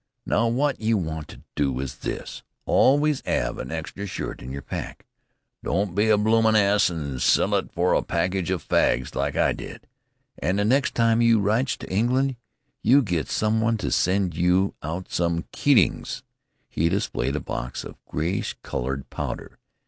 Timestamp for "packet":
8.01-8.49